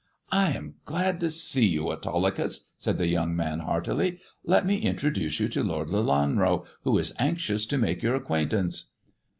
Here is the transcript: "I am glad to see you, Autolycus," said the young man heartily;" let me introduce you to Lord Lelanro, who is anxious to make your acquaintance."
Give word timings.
"I 0.45 0.53
am 0.53 0.77
glad 0.83 1.19
to 1.19 1.29
see 1.29 1.67
you, 1.67 1.91
Autolycus," 1.91 2.71
said 2.79 2.97
the 2.97 3.05
young 3.05 3.35
man 3.35 3.59
heartily;" 3.59 4.17
let 4.43 4.65
me 4.65 4.77
introduce 4.79 5.39
you 5.39 5.47
to 5.49 5.63
Lord 5.63 5.89
Lelanro, 5.89 6.65
who 6.85 6.97
is 6.97 7.13
anxious 7.19 7.67
to 7.67 7.77
make 7.77 8.01
your 8.01 8.15
acquaintance." 8.15 8.93